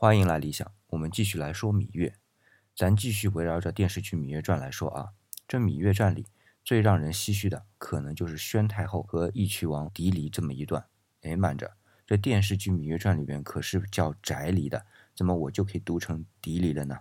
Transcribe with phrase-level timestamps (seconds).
[0.00, 2.14] 欢迎来理想，我们继续来说芈月。
[2.76, 5.08] 咱继续围绕着电视剧《芈月传》来说啊。
[5.48, 6.24] 这《芈月传》里
[6.64, 10.86] 最让人唏嘘的，可能就是宣太后和义渠王嫡离这么一段。
[11.22, 11.72] 哎，慢着，
[12.06, 17.00] 这电视剧《芈月传》里边可是叫宅离的，怎么我就可以读成嫡离了呢？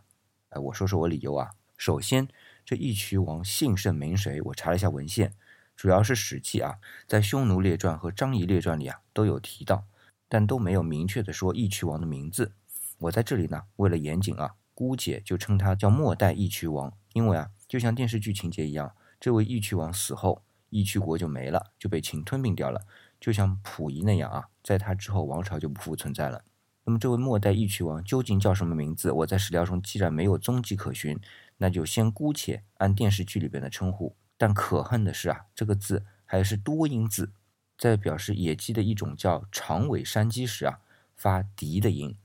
[0.50, 1.52] 哎，我说说我理由啊。
[1.78, 2.28] 首先，
[2.66, 4.42] 这义渠王姓甚名谁？
[4.42, 5.36] 我查了一下文献，
[5.76, 9.86] 主要是《史记》啊，在《匈奴列传》和《张仪列传》里啊都有提到，
[10.28, 12.54] 但都没有明确的说义渠王的名字。
[13.00, 22.82] 我在这里呢，为了严谨啊，姑且就称他叫末代义渠王，因为啊，就像电视剧情节一样，这位义渠王死后，义渠国就没了，就被秦吞并掉了，
[23.20, 26.44] 就像溥仪那样啊，在他之后王朝就不复存在了。
[26.86, 29.12] 那么这位末代义渠王究竟叫什么名字？
[29.12, 31.20] 我在史料中既然没有踪迹可寻，
[31.58, 34.16] 那就先姑且按电视剧里边的称呼。
[34.38, 37.32] 但可恨的是啊，这个字还是多音字，
[37.78, 40.80] 在表示野鸡的一种叫长尾山鸡时啊，
[41.16, 42.16] 发笛的音。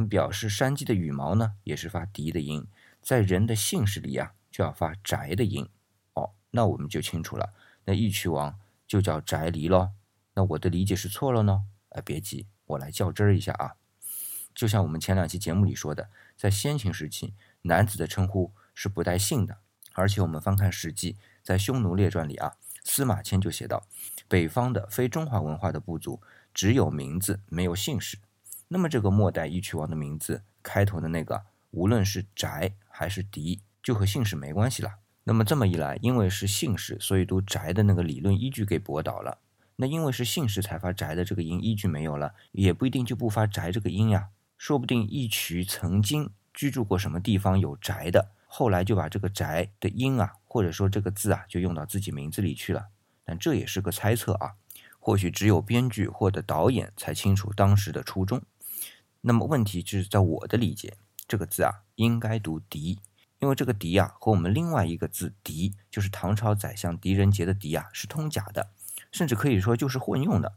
[0.00, 2.68] 那表示山鸡的羽毛呢，也是发笛的音，
[3.02, 5.68] 在人的姓氏里啊，就要发宅的音。
[6.14, 7.52] 哦，那我们就清楚了，
[7.84, 9.90] 那义渠王就叫宅离咯。
[10.34, 11.64] 那我的理解是错了呢？
[11.88, 13.74] 哎，别急，我来较真儿一下啊。
[14.54, 19.58] 就像我们前两期节目里说的，在先秦时期，男子的称呼是不带姓的。
[19.94, 23.84] 而且我们翻看《史记》，在《匈奴列传》里啊，司马迁就写道：
[24.28, 26.22] 北方的非中华文化的部族，
[26.54, 28.18] 只有名字，没有姓氏。
[28.68, 34.96] 那么这个末代义渠王的名字开头的那个，无论是宅还是狄，就和姓氏没关系了。
[35.24, 39.38] 那么这么一来，因为是姓氏，所以读宅的那个理论依据给驳倒了。
[39.76, 44.28] 那因为是姓氏才发宅的这个音依据没有了，也不一定就不发宅这个音呀。
[44.56, 52.88] 说不定义渠曾经居住过什么地方有宅的，后来就把这个宅的音啊，或者说这个字啊，就用到自己名字里去了。
[53.24, 54.54] 但这也是个猜测啊，
[54.98, 58.42] 或许只有编剧或者导演才清楚当时的初衷。
[59.20, 62.98] 那么问题就是在我的理解，这个字啊应该读“狄”，
[63.40, 68.70] 因为这个“狄”啊和我们另外一个字“狄”，就是唐朝宰相狄仁杰的“狄”啊是通假的，
[69.10, 70.54] 甚至可以说就是混用的。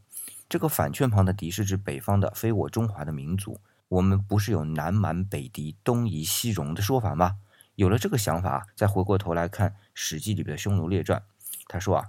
[0.48, 3.60] 这个反劝旁的“狄”是指北方的非我中华的民族。
[3.88, 7.38] 我们不是有南蛮北狄、东夷西戎的说法吗？
[7.74, 11.20] 有了这个想法，再回过头来看《史记》里的《匈奴列传》，
[11.68, 12.08] 他说啊：“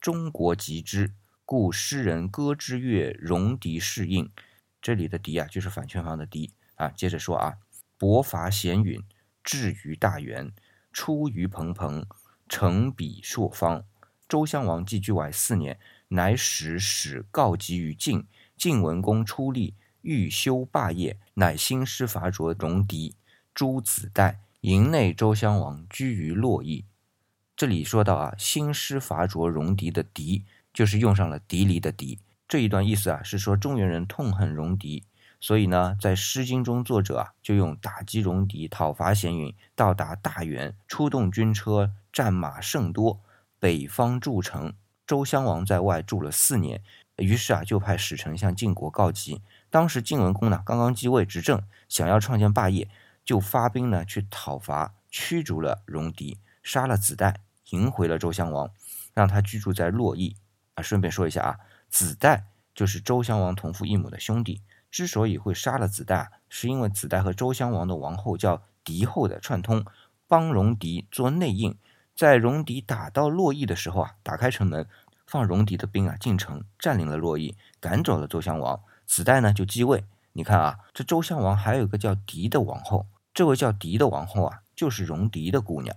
[0.00, 1.12] 中国极之，
[1.44, 4.30] 故诗人歌之曰：‘戎狄适应。’”
[4.84, 6.90] 这里的“狄”啊，就是反圈方的“狄”啊。
[6.90, 7.54] 接着说啊，
[7.96, 9.02] 伯伐咸允，
[9.42, 10.52] 至于大原，
[10.92, 12.06] 出于蓬蓬，
[12.50, 13.86] 成彼朔方。
[14.28, 18.26] 周襄王继居外四年，乃使使告急于晋。
[18.58, 23.16] 晋文公出力，欲修霸业，乃兴师伐卓戎狄。
[23.54, 26.84] 诸子代营内，周襄王居于洛邑。
[27.56, 30.44] 这里说到啊，兴师伐卓戎狄的“狄”，
[30.74, 32.18] 就是用上了“狄离”的“狄”。
[32.54, 35.02] 这一段意思啊，是说中原人痛恨戎狄，
[35.40, 43.20] 所以呢，在《诗经》中，作者啊就用打击戎狄、讨伐咸云，到达大原，出动军车、战马甚多，
[43.58, 44.72] 北方筑城。
[45.04, 46.80] 周襄王在外住了四年，
[47.16, 49.42] 于是啊，就派使臣向晋国告急。
[49.68, 52.88] 当时晋文公呢刚刚继位执政，想要创建霸业，
[53.24, 58.70] 就发兵呢去讨伐，驱逐了戎狄，杀了子代，迎回了周襄王，
[59.12, 60.36] 让他居住在洛邑。
[60.74, 61.58] 啊，顺便说一下啊。
[61.94, 64.60] 子代就是周襄王同父异母的兄弟，
[64.90, 69.84] 之所以会杀了子代，是因为子代和周襄王的王后叫狄后的串通，
[70.26, 71.78] 帮戎狄做内应，
[72.16, 74.88] 在戎狄打到洛邑的时候啊，打开城门，
[75.24, 80.04] 放戎狄的兵啊进城，占领了洛邑，赶走了周襄王，子代呢就继位。
[80.32, 85.96] 你看啊，这周襄王还有一个叫狄的王后，这位叫狄的王后啊，就是戎狄的姑娘，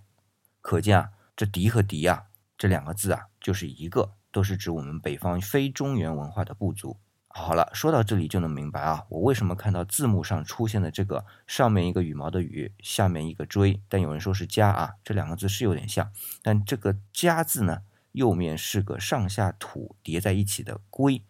[0.61, 2.25] 可见啊，这狄和狄啊
[2.55, 4.11] 这两个字啊就是一个。
[4.31, 6.97] 都是指我们北方非中原文化的部族。
[7.29, 16.11] 好了，说到这里就能明白啊，我为什么看到字幕上出现的这个上面一个羽毛的羽，下面一个锥，但有人说是家啊，这两个字是有点像，
[16.41, 17.83] 但这个家字呢，
[18.13, 21.21] 右面是个上下土叠在一起的龟，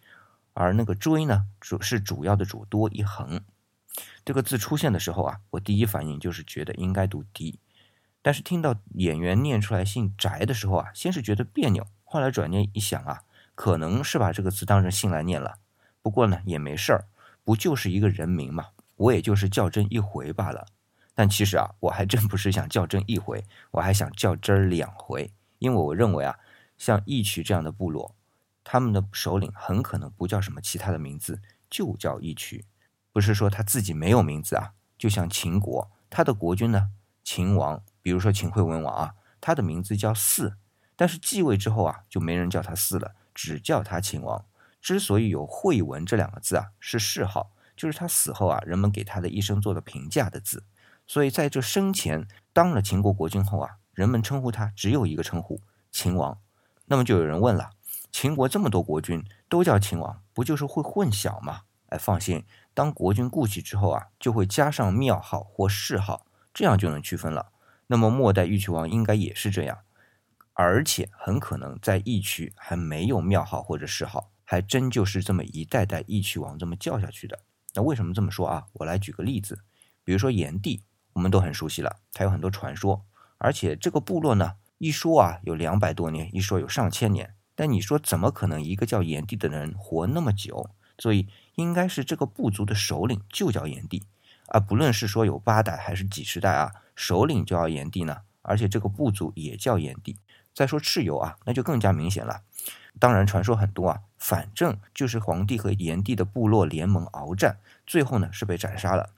[0.53, 3.41] 而那个锥呢，主是主要的主多一横。
[4.24, 7.59] 这个字出现的时候啊，我第一反应就是觉得应该读狄，
[8.22, 11.85] 但是听到演员念出来姓翟的时候啊，先是觉得别扭。
[12.09, 13.23] 后来转念一想啊，
[13.53, 15.59] 可能是把这个字当成姓来念了。
[16.01, 17.05] 不过呢，也没事儿，
[17.43, 20.67] 不就是一个人名嘛，我也就是较真一回罢了。
[21.13, 25.33] 但其实啊，我还真不是想较真一回，我还想较真儿两回。
[25.59, 26.39] 因为我认为啊，
[26.77, 28.15] 像义渠这样的部落，
[28.63, 32.63] 他们的首领很可能不叫什么其他的名字，就叫义渠。
[33.11, 36.91] 不是说他自己没有名字啊，就像秦国，他的国君呢，
[37.25, 40.53] 秦王，比如说秦惠文王啊，他的名字叫嗣。
[40.97, 44.44] 但是继位之后啊，就没人叫他嗣了，只叫他秦王。
[44.82, 50.66] 之所以有惠文这两个字啊，是谥号，就是他死后啊，人们给他的一生做的评价的字。
[51.05, 56.38] 所以在这生前当了秦国国君后啊，人们称呼他只有一个称呼——秦王。
[56.85, 57.70] 那么就有人问了：
[58.11, 61.61] 秦国这么多国君都叫秦王，不就是会混淆吗？
[61.88, 67.52] 哎，放心，当国君故去之后啊，就会加上庙号或谥号，这样就能区分了。
[67.88, 69.79] 那么末代义渠王应该也是这样，
[70.59, 77.37] 而且很可能在义渠还没有庙号或者谥号，还真就是这么一代代义渠王这么叫下去的。
[77.75, 78.65] 那为什么这么说啊？
[78.73, 79.59] 我来举个例子，
[80.03, 80.81] 比如说炎帝。
[81.13, 83.03] 我们都很熟悉了，他有很多传说，
[83.39, 87.33] 而且这个部落呢，一说啊有两百多年，一说有上千年。
[87.55, 90.69] 但你说怎么可能一个叫炎帝的人活那么久？
[90.99, 94.03] 所以应该是这个部族的首领就叫炎帝，
[94.49, 100.19] 而不论是说有八代还是几十代啊，首领就叫炎帝呢，而且这个部族也叫炎帝。
[100.57, 102.41] 再说蚩尤啊，那就更加明显了。
[102.97, 109.11] 当然传说很多啊，反正就是皇帝和炎帝的部落联盟鏖战，最后呢是被斩杀了。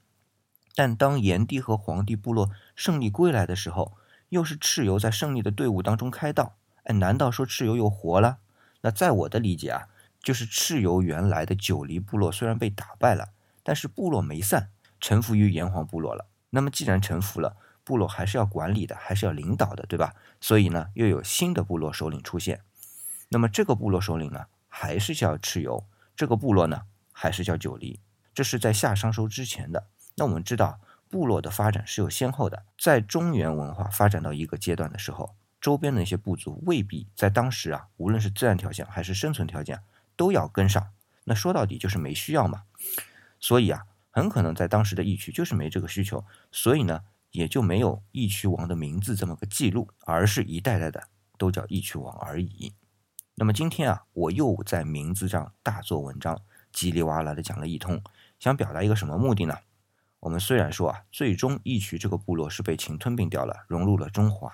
[0.75, 3.93] 但当炎帝和黄帝部落胜利归来的时候，
[4.27, 6.57] 又是蚩尤在胜利的队伍当中开道。
[6.83, 8.39] 哎，难道说蚩尤又活了？
[8.81, 9.87] 那在我的理解啊，
[10.21, 13.29] 就是蚩尤原来的九黎部落虽然被打败了，
[13.63, 14.67] 但是部落没散，
[14.99, 16.25] 臣服于炎黄部落了。
[16.49, 17.55] 那么既然臣服了，
[17.89, 20.13] 部落还是要管理的，还是要领导的，对吧？
[20.39, 22.61] 所以呢，又有新的部落首领出现。
[23.29, 25.83] 那么这个部落首领呢，还是叫蚩尤，
[26.15, 27.99] 这个部落呢，还是叫九黎。
[28.31, 29.87] 这是在夏商周之前的。
[30.17, 32.63] 那我们知道，部落的发展是有先后的。
[32.77, 39.81] 在中原文化发展到一个阶段的时候，周边的一些部族未必在当时啊，无论是自然条件还是生存条件，
[40.15, 40.91] 都要跟上。
[41.23, 42.65] 那说到底就是没需要嘛。
[43.39, 47.01] 所以啊，很可能在当时的疫区就是没这个需求，所以呢，
[47.31, 52.73] 也就没有义渠王的名字这么个记录，而是一代代的都叫义渠王而已。
[53.35, 56.41] 那么今天啊，我又在名字上大做文章，
[56.73, 58.01] 叽里哇啦的讲了一通，
[58.39, 59.57] 想表达一个什么目的呢？
[60.19, 64.51] 我们虽然说啊，最终义渠这个部落是被秦吞并掉了，融入了中华，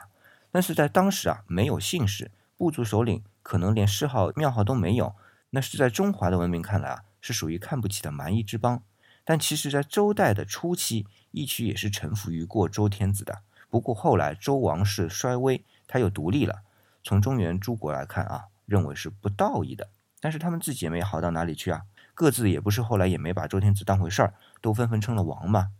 [0.51, 5.15] 但是在当时啊，没有姓氏，部族首领可能连谥号、庙号都没有，
[5.49, 8.83] 那是在中华的文明看来啊，是属于看不起的蛮夷之邦。
[9.25, 13.41] 但其实，在周代的初期，义渠也是臣服于过周天子的。
[13.69, 16.61] 不过后来周王室衰微，他又独立了。
[17.03, 19.89] 从中原诸国来看啊，认为是不道义的，
[20.19, 21.81] 但是他们自己也没好到哪里去啊。
[22.13, 25.71] 各自也不是后来也没把周天子当回事儿，都纷纷称了王嘛。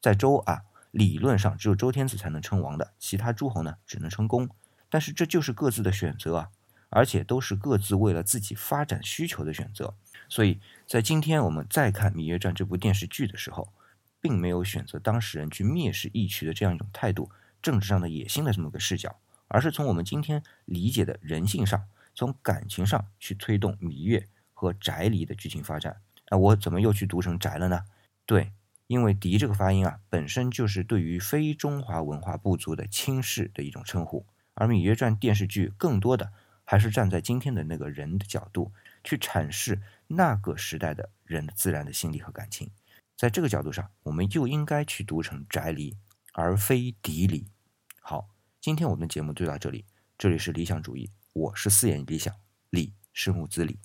[0.00, 4.48] 在周啊，理论上只有周天子才能称王的，其他诸侯呢只能称公。
[4.88, 6.48] 但是这就是各自的选择啊，
[6.88, 9.94] 而且都是各自为了自己发展需求的选择。
[10.32, 13.70] 所以在今天我们再看《芈月传》这部电视剧的时候，
[14.18, 17.30] 并没有选择当事人去蔑视义渠的这样一种态度、
[17.60, 21.84] 政治上的野心的这么个视角，而是从我们今天理解的人性上，
[22.14, 24.26] 从感情上去推动芈月。
[24.54, 25.96] 和翟离的剧情发展，
[26.30, 27.84] 那我怎么又去读成翟了呢？
[28.24, 28.52] 对，
[28.86, 34.24] 因为狄这个发音啊，本身就是对于非中华文化部族的轻视的一种称呼，
[34.54, 36.30] 而《芈月传》电视剧更多的
[36.62, 38.70] 还是站在今天的那个人的角度
[39.04, 42.70] 去阐释那个时代的人的自然的心理和感情，
[43.16, 45.96] 在这个角度上，我们就应该去读成宅离，
[46.32, 47.46] 而非敌离。
[48.00, 48.28] 好，
[48.60, 49.84] 今天我们的节目就到这里，
[50.18, 52.34] 这里是理想主义，我是四眼理想，
[52.70, 53.78] 理是木子李。